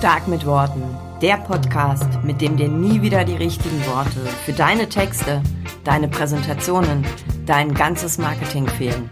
[0.00, 0.82] Stark mit Worten.
[1.20, 5.42] Der Podcast, mit dem dir nie wieder die richtigen Worte für deine Texte,
[5.84, 7.04] deine Präsentationen,
[7.44, 9.10] dein ganzes Marketing fehlen.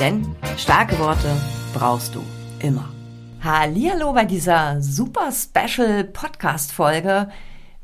[0.00, 0.26] Denn
[0.56, 1.28] starke Worte
[1.74, 2.22] brauchst du
[2.60, 2.88] immer.
[3.44, 7.28] Hallihallo bei dieser super special Podcast Folge.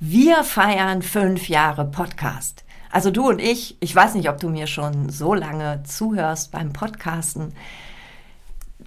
[0.00, 2.64] Wir feiern fünf Jahre Podcast.
[2.90, 6.72] Also du und ich, ich weiß nicht, ob du mir schon so lange zuhörst beim
[6.72, 7.52] Podcasten.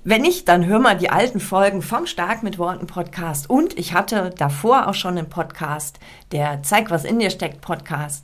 [0.07, 3.49] Wenn nicht, dann hör mal die alten Folgen vom Stark mit Worten Podcast.
[3.49, 5.99] Und ich hatte davor auch schon einen Podcast,
[6.31, 8.23] der Zeig, was in dir steckt Podcast.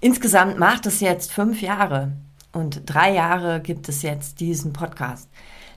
[0.00, 2.12] Insgesamt macht es jetzt fünf Jahre
[2.54, 5.28] und drei Jahre gibt es jetzt diesen Podcast.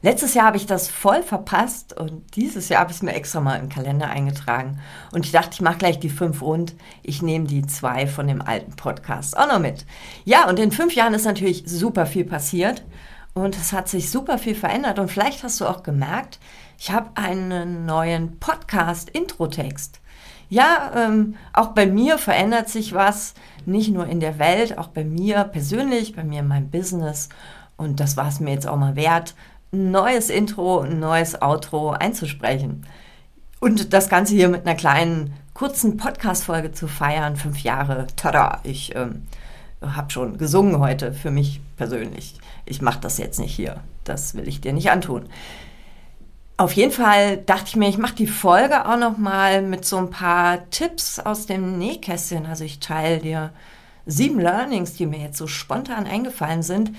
[0.02, 3.42] Letztes Jahr habe ich das voll verpasst und dieses Jahr habe ich es mir extra
[3.42, 4.80] mal im Kalender eingetragen.
[5.12, 6.76] Und ich dachte, ich mache gleich die fünf rund.
[7.04, 9.86] Ich nehme die zwei von dem alten Podcast auch noch mit.
[10.24, 12.86] Ja, und in fünf Jahren ist natürlich super viel passiert.
[13.34, 15.00] Und es hat sich super viel verändert.
[15.00, 16.40] Und vielleicht hast du auch gemerkt,
[16.78, 20.02] ich habe einen neuen Podcast-Intro-Text.
[20.50, 25.06] Ja, ähm, auch bei mir verändert sich was, nicht nur in der Welt, auch bei
[25.06, 27.30] mir persönlich, bei mir in meinem Business.
[27.78, 29.34] Und das war es mir jetzt auch mal wert,
[29.72, 32.86] ein neues Intro, ein neues Outro einzusprechen.
[33.62, 37.38] Und das Ganze hier mit einer kleinen, kurzen Podcast-Folge zu feiern.
[37.38, 39.28] Fünf Jahre, tada, ich ähm,
[39.82, 43.82] habe schon gesungen heute für mich persönlich ich mache das jetzt nicht hier.
[44.04, 45.28] Das will ich dir nicht antun.
[46.58, 49.98] Auf jeden Fall dachte ich mir, ich mache die Folge auch noch mal mit so
[49.98, 52.46] ein paar Tipps aus dem Nähkästchen.
[52.46, 53.52] Also ich teile dir
[54.06, 56.92] sieben Learnings, die mir jetzt so spontan eingefallen sind,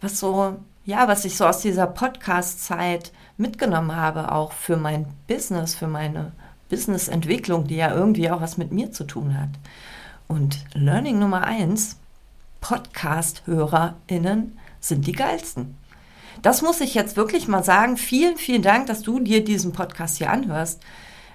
[0.00, 5.74] was so ja, was ich so aus dieser Podcast-Zeit mitgenommen habe, auch für mein Business,
[5.74, 6.32] für meine
[6.68, 9.48] Business-Entwicklung, die ja irgendwie auch was mit mir zu tun hat.
[10.28, 11.96] Und Learning Nummer eins:
[12.64, 15.76] Podcast-HörerInnen sind die geilsten.
[16.40, 17.98] Das muss ich jetzt wirklich mal sagen.
[17.98, 20.82] Vielen, vielen Dank, dass du dir diesen Podcast hier anhörst.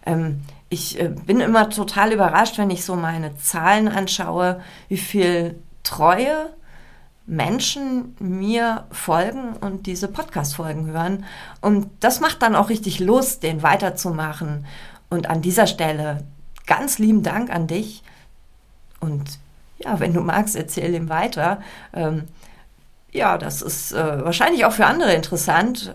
[0.08, 5.60] Ähm, ich äh, bin immer total überrascht, wenn ich so meine Zahlen anschaue, wie viel
[5.84, 6.50] treue
[7.28, 11.26] Menschen mir folgen und diese Podcast-Folgen hören.
[11.62, 14.66] Und das macht dann auch richtig Lust, den weiterzumachen.
[15.12, 16.24] Und an dieser Stelle
[16.66, 18.02] ganz lieben Dank an dich.
[19.00, 19.38] Und
[19.80, 21.62] ja, wenn du magst, erzähl ihm weiter.
[21.94, 22.24] Ähm,
[23.12, 25.94] ja, das ist äh, wahrscheinlich auch für andere interessant.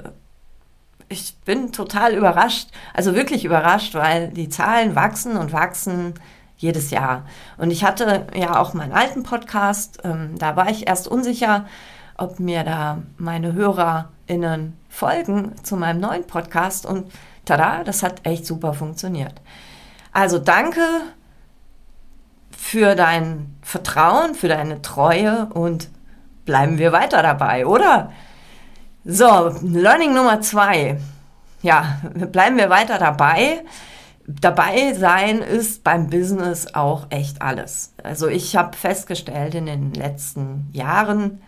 [1.08, 6.14] Ich bin total überrascht, also wirklich überrascht, weil die Zahlen wachsen und wachsen
[6.56, 7.26] jedes Jahr.
[7.58, 11.66] Und ich hatte ja auch meinen alten Podcast, ähm, da war ich erst unsicher,
[12.16, 17.12] ob mir da meine HörerInnen folgen zu meinem neuen Podcast und
[17.44, 19.34] tada, das hat echt super funktioniert.
[20.12, 20.80] Also danke
[22.56, 25.88] für dein Vertrauen, für deine Treue und
[26.44, 28.12] bleiben wir weiter dabei, oder?
[29.04, 30.98] So, Learning Nummer zwei.
[31.62, 32.00] Ja,
[32.32, 33.64] bleiben wir weiter dabei.
[34.26, 37.92] Dabei sein ist beim Business auch echt alles.
[38.02, 41.42] Also ich habe festgestellt in den letzten Jahren,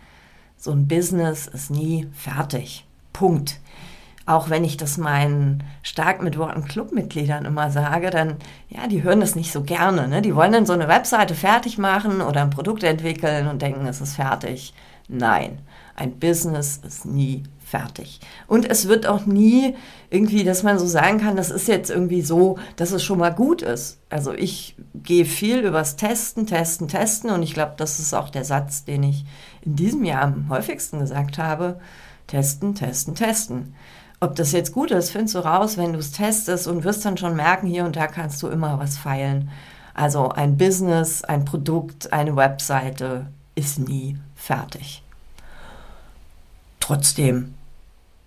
[0.59, 2.87] so ein Business ist nie fertig.
[3.13, 3.61] Punkt.
[4.27, 8.37] Auch wenn ich das meinen stark mit Worten Clubmitgliedern immer sage, dann,
[8.69, 10.09] ja, die hören das nicht so gerne.
[10.09, 10.21] Ne?
[10.21, 14.01] Die wollen dann so eine Webseite fertig machen oder ein Produkt entwickeln und denken, es
[14.01, 14.75] ist fertig.
[15.09, 15.61] Nein,
[15.95, 18.21] ein Business ist nie fertig.
[18.47, 19.75] Und es wird auch nie
[20.11, 23.35] irgendwie, dass man so sagen kann, das ist jetzt irgendwie so, dass es schon mal
[23.35, 23.99] gut ist.
[24.09, 28.45] Also ich gehe viel übers Testen, Testen, Testen und ich glaube, das ist auch der
[28.45, 29.25] Satz, den ich
[29.63, 31.81] in diesem Jahr am häufigsten gesagt habe.
[32.27, 33.75] Testen, testen, testen.
[34.21, 37.19] Ob das jetzt gut ist, findest du raus, wenn du es testest und wirst dann
[37.19, 39.51] schon merken, hier und da kannst du immer was feilen.
[39.93, 45.03] Also ein Business, ein Produkt, eine Webseite ist nie fertig.
[46.81, 47.55] Trotzdem,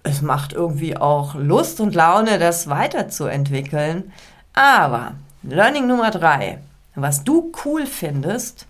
[0.03, 4.11] es macht irgendwie auch Lust und Laune, das weiterzuentwickeln.
[4.53, 5.13] Aber
[5.43, 6.59] Learning Nummer drei,
[6.95, 8.65] was du cool findest,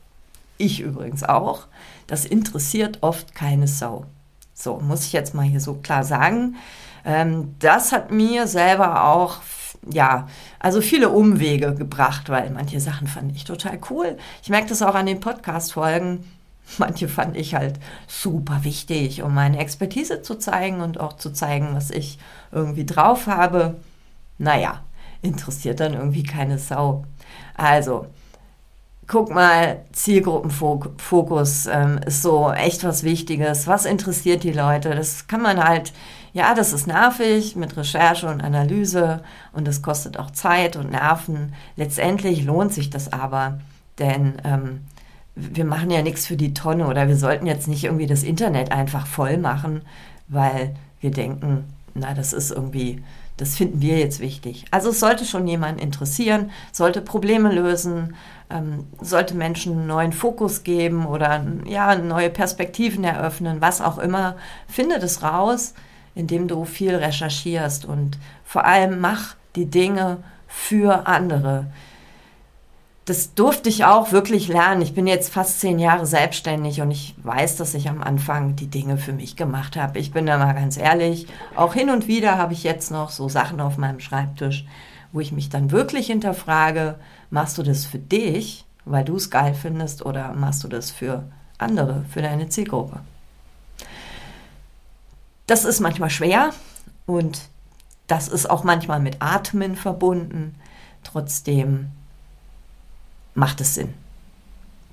[0.58, 1.68] ich übrigens auch,
[2.08, 4.06] das interessiert oft keine Sau.
[4.54, 6.58] So, muss ich jetzt mal hier so klar sagen.
[7.10, 9.38] Ähm, das hat mir selber auch,
[9.92, 10.28] ja,
[10.60, 14.16] also viele Umwege gebracht, weil manche Sachen fand ich total cool.
[14.44, 16.24] Ich merke das auch an den Podcast-Folgen.
[16.78, 21.70] Manche fand ich halt super wichtig, um meine Expertise zu zeigen und auch zu zeigen,
[21.74, 22.20] was ich
[22.52, 23.78] irgendwie drauf habe.
[24.38, 24.84] Naja,
[25.24, 27.06] interessiert dann irgendwie keine Sau.
[27.56, 28.06] Also,
[29.10, 33.66] guck mal, Zielgruppenfokus ähm, ist so echt was Wichtiges.
[33.66, 34.92] Was interessiert die Leute?
[34.92, 35.94] Das kann man halt,
[36.32, 41.56] ja, das ist nervig mit Recherche und Analyse und das kostet auch Zeit und Nerven.
[41.76, 43.60] Letztendlich lohnt sich das aber,
[43.98, 44.82] denn ähm,
[45.36, 48.72] wir machen ja nichts für die Tonne oder wir sollten jetzt nicht irgendwie das Internet
[48.72, 49.82] einfach voll machen,
[50.28, 51.64] weil wir denken,
[51.96, 53.04] na, das ist irgendwie,
[53.40, 54.66] Das finden wir jetzt wichtig.
[54.70, 58.18] Also es sollte schon jemanden interessieren, sollte Probleme lösen,
[58.50, 64.36] ähm, sollte Menschen einen neuen Fokus geben oder ja, neue Perspektiven eröffnen, was auch immer.
[64.68, 65.74] Finde das raus,
[66.16, 71.68] indem du viel recherchierst und vor allem mach die Dinge für andere
[73.10, 74.84] das durfte ich auch wirklich lernen.
[74.84, 78.68] Ich bin jetzt fast zehn Jahre selbstständig und ich weiß, dass ich am Anfang die
[78.68, 79.98] Dinge für mich gemacht habe.
[79.98, 81.26] Ich bin da mal ganz ehrlich.
[81.56, 84.64] Auch hin und wieder habe ich jetzt noch so Sachen auf meinem Schreibtisch,
[85.12, 87.00] wo ich mich dann wirklich hinterfrage,
[87.32, 91.24] machst du das für dich, weil du es geil findest, oder machst du das für
[91.58, 93.00] andere, für deine Zielgruppe?
[95.48, 96.52] Das ist manchmal schwer
[97.08, 97.42] und
[98.06, 100.54] das ist auch manchmal mit Atmen verbunden.
[101.04, 101.90] Trotzdem
[103.34, 103.94] macht es Sinn.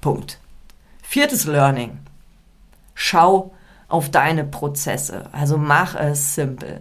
[0.00, 0.38] Punkt.
[1.02, 1.98] Viertes Learning.
[2.94, 3.54] Schau
[3.88, 5.28] auf deine Prozesse.
[5.32, 6.80] Also mach es simpel.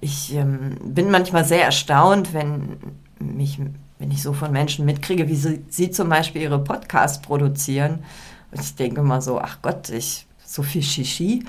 [0.00, 2.78] Ich ähm, bin manchmal sehr erstaunt, wenn
[3.18, 3.58] mich,
[3.98, 8.04] wenn ich so von Menschen mitkriege, wie sie, sie zum Beispiel ihre Podcasts produzieren.
[8.50, 11.44] Und ich denke immer so, ach Gott, ich, so viel Shishi.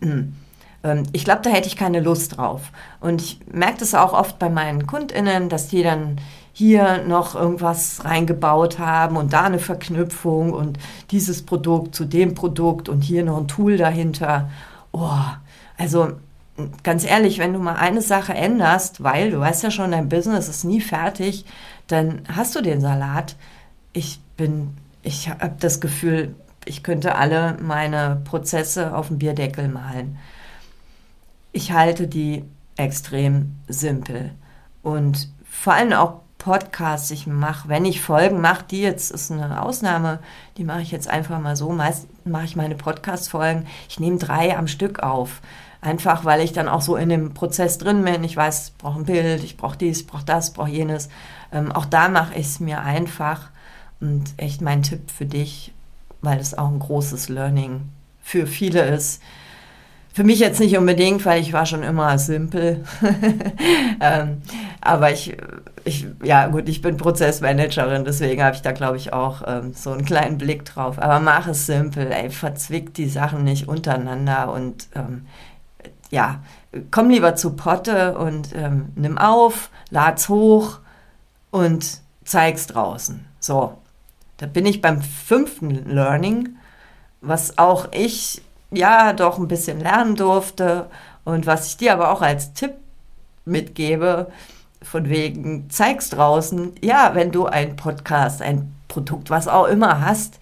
[0.00, 0.34] Hm.
[0.84, 2.72] Ähm, ich glaube, da hätte ich keine Lust drauf.
[3.00, 6.20] Und ich merke das auch oft bei meinen KundInnen, dass die dann
[6.58, 10.76] hier noch irgendwas reingebaut haben und da eine Verknüpfung und
[11.12, 14.50] dieses Produkt zu dem Produkt und hier noch ein Tool dahinter.
[14.90, 15.20] Oh,
[15.76, 16.14] also
[16.82, 20.48] ganz ehrlich, wenn du mal eine Sache änderst, weil du weißt ja schon, dein Business
[20.48, 21.44] ist nie fertig,
[21.86, 23.36] dann hast du den Salat.
[23.92, 26.34] Ich bin, ich habe das Gefühl,
[26.64, 30.18] ich könnte alle meine Prozesse auf dem Bierdeckel malen.
[31.52, 32.42] Ich halte die
[32.74, 34.32] extrem simpel
[34.82, 39.62] und vor allem auch Podcasts ich mache, wenn ich Folgen mache, die jetzt ist eine
[39.62, 40.20] Ausnahme,
[40.56, 41.70] die mache ich jetzt einfach mal so.
[41.72, 45.40] Meist mache ich meine Podcast-Folgen, ich nehme drei am Stück auf.
[45.80, 48.24] Einfach, weil ich dann auch so in dem Prozess drin bin.
[48.24, 51.08] Ich weiß, ich brauche ein Bild, ich brauche dies, ich brauche das, ich brauche jenes.
[51.52, 53.50] Ähm, auch da mache ich es mir einfach.
[54.00, 55.72] Und echt mein Tipp für dich,
[56.20, 57.82] weil es auch ein großes Learning
[58.22, 59.22] für viele ist,
[60.12, 62.84] für mich jetzt nicht unbedingt, weil ich war schon immer simpel.
[64.00, 64.42] ähm,
[64.80, 65.36] aber ich,
[65.88, 69.90] ich, ja gut, ich bin Prozessmanagerin, deswegen habe ich da, glaube ich, auch ähm, so
[69.90, 70.98] einen kleinen Blick drauf.
[70.98, 75.26] Aber mach es simpel, ey, verzwickt die Sachen nicht untereinander und ähm,
[76.10, 76.40] ja,
[76.90, 80.78] komm lieber zu Potte und ähm, nimm auf, lad's hoch
[81.50, 83.24] und zeig's draußen.
[83.40, 83.78] So,
[84.36, 86.56] da bin ich beim fünften Learning,
[87.20, 90.86] was auch ich ja doch ein bisschen lernen durfte
[91.24, 92.74] und was ich dir aber auch als Tipp
[93.44, 94.30] mitgebe,
[94.82, 100.38] von wegen, zeig's draußen, ja, wenn du ein Podcast, ein Produkt, was auch immer hast,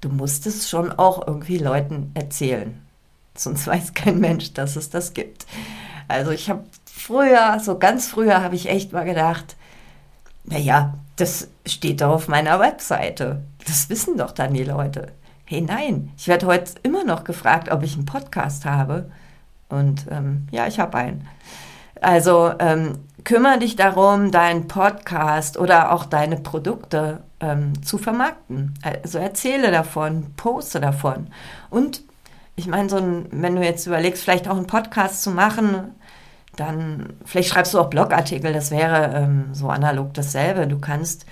[0.00, 2.80] du musst es schon auch irgendwie Leuten erzählen.
[3.34, 5.46] Sonst weiß kein Mensch, dass es das gibt.
[6.08, 9.56] Also ich habe früher, so ganz früher, habe ich echt mal gedacht,
[10.44, 13.42] naja, das steht doch auf meiner Webseite.
[13.66, 15.12] Das wissen doch dann die Leute
[15.52, 19.10] hey nein, ich werde heute immer noch gefragt, ob ich einen Podcast habe.
[19.68, 21.28] Und ähm, ja, ich habe einen.
[22.00, 28.74] Also ähm, kümmere dich darum, deinen Podcast oder auch deine Produkte ähm, zu vermarkten.
[28.82, 31.28] Also erzähle davon, poste davon.
[31.70, 32.02] Und
[32.56, 35.94] ich meine, so ein, wenn du jetzt überlegst, vielleicht auch einen Podcast zu machen,
[36.56, 40.66] dann vielleicht schreibst du auch Blogartikel, das wäre ähm, so analog dasselbe.
[40.66, 41.24] Du kannst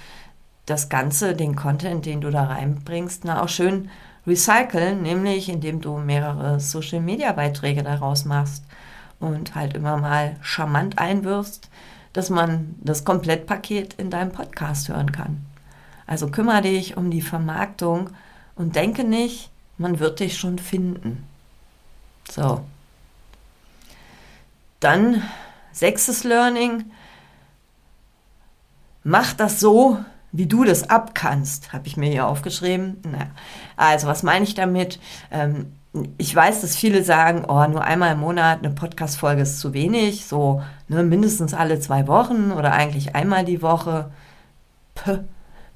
[0.67, 3.91] das Ganze, den Content, den du da reinbringst, na, auch schön
[4.27, 8.65] recyceln, nämlich indem du mehrere Social-Media-Beiträge daraus machst
[9.19, 11.70] und halt immer mal charmant einwirfst,
[12.13, 15.45] dass man das Komplettpaket in deinem Podcast hören kann.
[16.07, 18.11] Also kümmere dich um die Vermarktung
[18.57, 21.27] und denke nicht, man wird dich schon finden.
[22.31, 22.65] So.
[24.81, 25.23] Dann
[25.73, 26.91] sechstes Learning.
[29.05, 29.99] Mach das so,
[30.33, 32.99] wie du das abkannst, habe ich mir hier aufgeschrieben.
[33.03, 33.31] Naja.
[33.77, 35.01] Also, was meine ich damit?
[35.31, 35.73] Ähm,
[36.19, 40.27] ich weiß, dass viele sagen, oh, nur einmal im Monat eine Podcast-Folge ist zu wenig,
[40.27, 44.11] so ne, mindestens alle zwei Wochen oder eigentlich einmal die Woche.
[44.95, 45.19] Puh,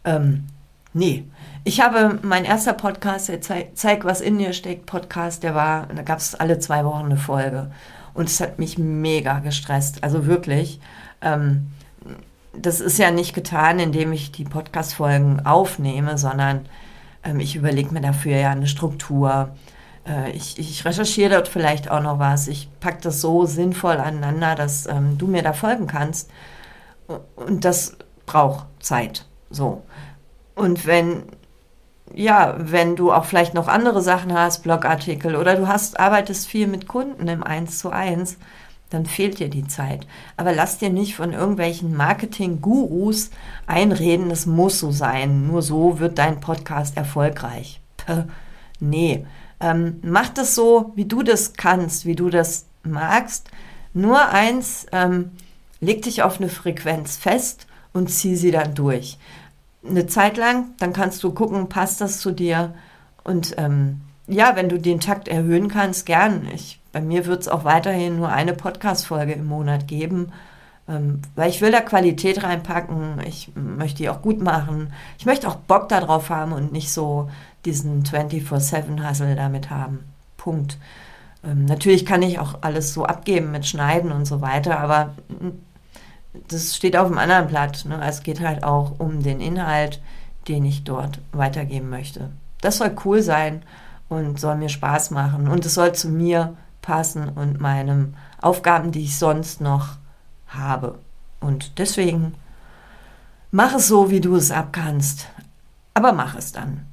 [0.05, 0.47] ähm,
[0.93, 1.25] nee.
[1.65, 5.87] Ich habe mein erster Podcast, der Zeig, Zeig, was in dir steckt, Podcast, der war,
[5.87, 7.71] da gab es alle zwei Wochen eine Folge.
[8.13, 10.79] Und es hat mich mega gestresst, also wirklich.
[11.23, 11.73] Ähm,
[12.57, 16.67] das ist ja nicht getan, indem ich die Podcast-Folgen aufnehme, sondern
[17.25, 19.51] ähm, ich überlege mir dafür ja eine Struktur.
[20.07, 22.49] Äh, ich, ich, recherchiere dort vielleicht auch noch was.
[22.49, 26.31] Ich packe das so sinnvoll aneinander, dass ähm, du mir da folgen kannst.
[27.37, 27.97] Und das
[28.27, 29.27] braucht Zeit.
[29.51, 29.83] So.
[30.55, 31.25] Und wenn,
[32.15, 36.67] ja, wenn du auch vielleicht noch andere Sachen hast, Blogartikel oder du hast, arbeitest viel
[36.67, 38.39] mit Kunden im Eins zu eins,
[38.91, 40.07] dann fehlt dir die Zeit.
[40.37, 43.31] Aber lass dir nicht von irgendwelchen Marketing-Gurus
[43.67, 45.49] einreden, es muss so sein.
[45.49, 47.81] Nur so wird dein Podcast erfolgreich.
[47.97, 48.25] Puh,
[48.79, 49.27] nee,
[49.65, 53.49] ähm, mach das so, wie du das kannst, wie du das magst.
[53.95, 55.31] Nur eins, ähm,
[55.81, 59.19] leg dich auf eine Frequenz fest und zieh sie dann durch.
[59.87, 62.75] Eine Zeit lang, dann kannst du gucken, passt das zu dir.
[63.23, 66.47] Und ähm, ja, wenn du den Takt erhöhen kannst, gern.
[66.55, 70.31] Ich, bei mir wird es auch weiterhin nur eine Podcast-Folge im Monat geben,
[70.89, 73.23] ähm, weil ich will da Qualität reinpacken.
[73.27, 74.93] Ich möchte die auch gut machen.
[75.19, 77.31] Ich möchte auch Bock darauf haben und nicht so
[77.65, 80.05] diesen 24-7-Hustle damit haben.
[80.37, 80.79] Punkt.
[81.45, 85.15] Ähm, natürlich kann ich auch alles so abgeben mit Schneiden und so weiter, aber
[86.49, 87.85] das steht auf einem anderen Blatt.
[87.87, 88.01] Ne?
[88.07, 90.01] Es geht halt auch um den Inhalt,
[90.49, 92.31] den ich dort weitergeben möchte.
[92.61, 93.63] Das soll cool sein
[94.09, 99.05] und soll mir Spaß machen und es soll zu mir passen und meinen Aufgaben, die
[99.05, 99.97] ich sonst noch
[100.49, 100.99] habe.
[101.41, 102.35] Und deswegen
[103.51, 105.29] mach es so, wie du es abkannst,
[105.95, 106.87] aber mach es dann.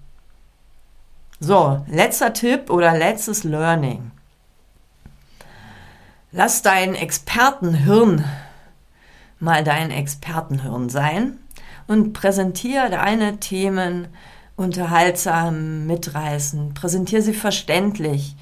[1.43, 4.12] So, letzter Tipp oder letztes Learning.
[6.31, 8.24] Lass dein Expertenhirn
[9.39, 11.39] mal dein Expertenhirn sein
[11.88, 14.07] und präsentiere deine Themen
[14.55, 18.36] unterhaltsam, mitreißend, präsentiere sie verständlich.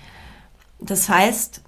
[0.82, 1.62] Das heißt,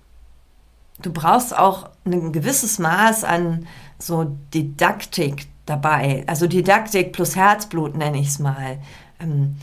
[1.01, 6.25] du brauchst auch ein gewisses Maß an so Didaktik dabei.
[6.27, 8.79] Also Didaktik plus Herzblut nenne ich es mal.
[9.21, 9.55] Ähm,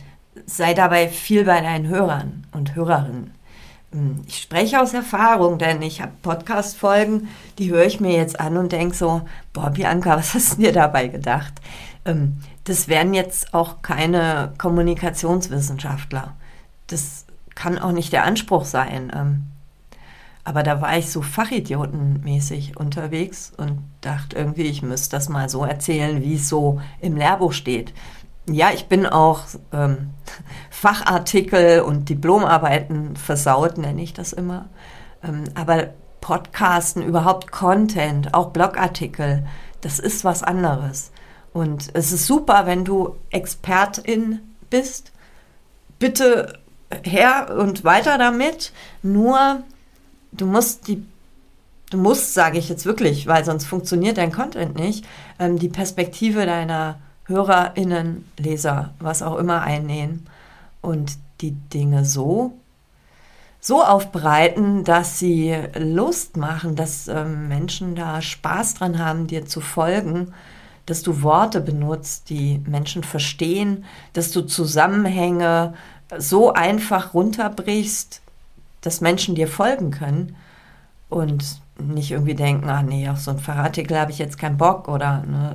[0.49, 3.33] sei dabei viel bei deinen Hörern und Hörerinnen.
[3.93, 7.29] Hm, ich spreche aus Erfahrung, denn ich habe Podcast-Folgen,
[7.59, 10.73] die höre ich mir jetzt an und denke so, boah, Bianca, was hast du dir
[10.73, 11.55] dabei gedacht?
[12.05, 16.35] Ähm, das wären jetzt auch keine Kommunikationswissenschaftler.
[16.87, 19.13] Das kann auch nicht der Anspruch sein.
[19.15, 19.45] Ähm,
[20.45, 25.63] aber da war ich so fachidiotenmäßig unterwegs und dachte irgendwie, ich müsste das mal so
[25.63, 27.93] erzählen, wie es so im Lehrbuch steht.
[28.55, 30.11] Ja, ich bin auch ähm,
[30.71, 34.69] Fachartikel und Diplomarbeiten versaut, nenne ich das immer.
[35.23, 35.91] Ähm, aber
[36.21, 39.47] Podcasten, überhaupt Content, auch Blogartikel,
[39.81, 41.13] das ist was anderes.
[41.53, 44.41] Und es ist super, wenn du Expertin
[44.71, 45.13] bist.
[45.99, 46.59] Bitte
[47.03, 48.73] her und weiter damit.
[49.03, 49.63] Nur
[50.33, 51.05] du musst die,
[51.91, 55.07] du musst, sage ich jetzt wirklich, weil sonst funktioniert dein Content nicht,
[55.39, 60.27] ähm, die Perspektive deiner HörerInnen, Leser, was auch immer einnehmen
[60.81, 62.55] und die Dinge so,
[63.61, 69.61] so aufbereiten, dass sie Lust machen, dass ähm, Menschen da Spaß dran haben, dir zu
[69.61, 70.33] folgen,
[70.87, 75.75] dass du Worte benutzt, die Menschen verstehen, dass du Zusammenhänge
[76.17, 78.23] so einfach runterbrichst,
[78.81, 80.35] dass Menschen dir folgen können
[81.11, 84.89] und nicht irgendwie denken, ach nee, auf so ein Fahrradartikel habe ich jetzt keinen Bock
[84.89, 85.55] oder ne,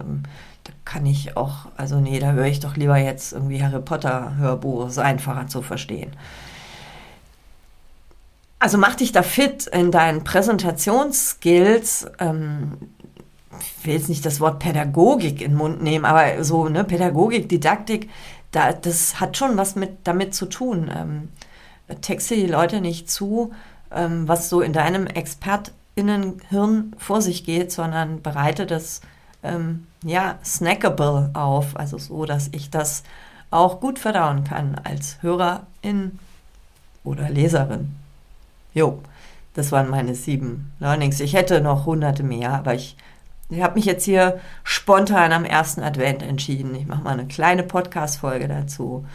[0.86, 4.88] kann ich auch, also nee, da höre ich doch lieber jetzt irgendwie Harry Potter Hörbuch,
[4.88, 6.12] ist einfacher zu verstehen.
[8.60, 12.08] Also mach dich da fit in deinen Präsentationsskills.
[12.20, 12.78] Ähm,
[13.60, 17.50] ich will jetzt nicht das Wort Pädagogik in den Mund nehmen, aber so, ne, Pädagogik,
[17.50, 18.10] Didaktik,
[18.52, 20.90] da, das hat schon was mit, damit zu tun.
[20.96, 21.30] Ähm,
[22.02, 23.52] texte die Leute nicht zu,
[23.92, 29.02] ähm, was so in deinem ExpertInnenhirn vor sich geht, sondern bereite das
[29.44, 33.04] ähm, ja, snackable auf, also so, dass ich das
[33.52, 36.20] auch gut verdauen kann als Hörerin
[37.04, 37.96] oder Leserin.
[38.74, 39.00] Jo,
[39.54, 41.20] das waren meine sieben Learnings.
[41.20, 42.98] Ich hätte noch hunderte mehr, aber ich,
[43.50, 46.74] ich habe mich jetzt hier spontan am ersten Advent entschieden.
[46.74, 49.06] Ich mache mal eine kleine Podcast-Folge dazu.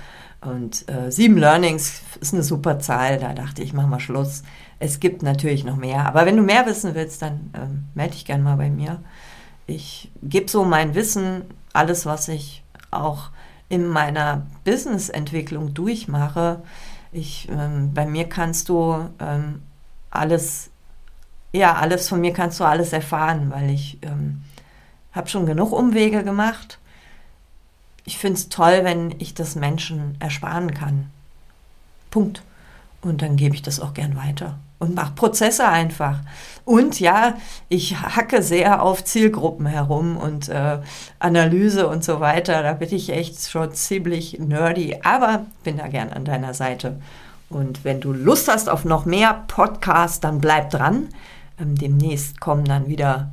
[0.41, 3.19] Und äh, sieben Learnings ist eine super Zahl.
[3.19, 4.45] Da dachte ich, mach mal Schluss.
[4.79, 6.07] Es gibt natürlich noch mehr.
[6.07, 9.01] Aber wenn du mehr wissen willst, dann ähm, melde dich gerne mal bei mir
[9.69, 13.31] ich gebe so mein Wissen, alles, was ich auch
[13.69, 16.63] in meiner Business-Entwicklung durchmache.
[17.13, 19.63] Ich, ähm, bei mir kannst du ähm,
[20.11, 20.71] alles,
[21.53, 24.43] ja, alles von mir kannst du alles erfahren, weil ich ähm,
[25.13, 26.79] habe schon genug Umwege gemacht.
[28.07, 31.11] Ich finde es toll, wenn ich das Menschen ersparen kann.
[32.11, 32.43] Punkt.
[33.03, 36.21] Und dann gebe ich das auch gern weiter und mache Prozesse einfach.
[36.65, 37.37] Und ja,
[37.69, 40.79] ich hacke sehr auf Zielgruppen herum und äh,
[41.19, 42.63] Analyse und so weiter.
[42.63, 47.01] Da bin ich echt schon ziemlich nerdy, aber bin da gern an deiner Seite.
[47.49, 51.09] Und wenn du Lust hast auf noch mehr Podcasts, dann bleib dran.
[51.59, 53.31] Ähm, demnächst kommen dann wieder,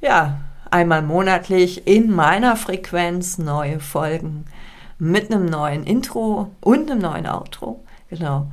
[0.00, 4.44] ja, einmal monatlich in meiner Frequenz neue Folgen
[4.98, 7.82] mit einem neuen Intro und einem neuen Outro.
[8.10, 8.48] Genau.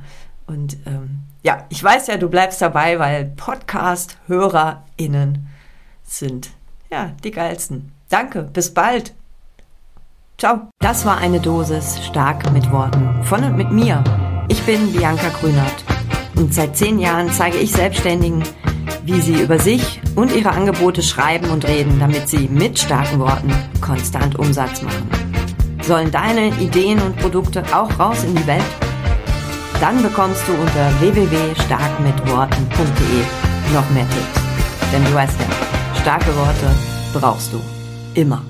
[0.46, 5.46] Und ähm, ja, ich weiß ja, du bleibst dabei, weil Podcast-HörerInnen
[6.04, 6.50] sind
[6.90, 7.92] ja die geilsten.
[8.08, 9.14] Danke, bis bald.
[10.38, 10.68] Ciao.
[10.80, 14.02] Das war eine Dosis stark mit Worten von und mit mir.
[14.48, 15.84] Ich bin Bianca Grünert
[16.36, 18.42] und seit zehn Jahren zeige ich Selbstständigen,
[19.04, 23.52] wie sie über sich und ihre Angebote schreiben und reden, damit sie mit starken Worten
[23.80, 25.08] konstant Umsatz machen.
[25.82, 28.64] Sollen deine Ideen und Produkte auch raus in die Welt?
[29.82, 34.40] Dann bekommst du unter www.starkmitworten.de noch mehr Tipps.
[34.92, 35.46] Denn du weißt ja,
[36.00, 36.70] starke Worte
[37.12, 37.60] brauchst du
[38.14, 38.44] immer.